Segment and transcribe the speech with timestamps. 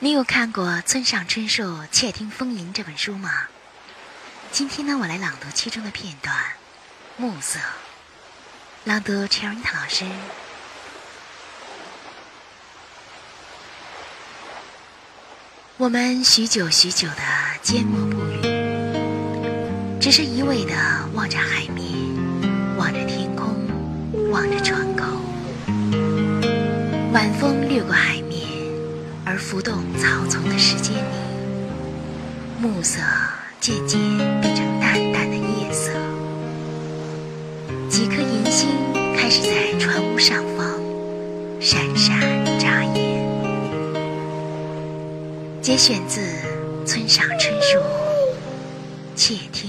[0.00, 3.48] 你有看过村上春树《窃听风吟》这本书吗？
[4.52, 6.32] 今天呢，我来朗读其中的片段。
[7.16, 7.58] 暮色，
[8.84, 10.04] 朗读 Cherita 老师。
[15.78, 17.16] 我们许久许久的
[17.60, 20.76] 缄默不语，只是一味的
[21.12, 21.92] 望着海面，
[22.76, 23.66] 望着天空，
[24.30, 25.04] 望着窗口。
[27.12, 27.57] 晚风。
[29.30, 31.00] 而浮动草丛的时间里，
[32.58, 32.98] 暮色
[33.60, 34.00] 渐渐
[34.40, 35.92] 变成淡淡的夜色，
[37.90, 38.70] 几颗银星
[39.14, 40.80] 开始在船坞上方
[41.60, 42.18] 闪闪
[42.58, 43.22] 眨眼。
[45.60, 46.22] 节选自
[46.86, 47.78] 村上春树
[49.14, 49.68] 《窃听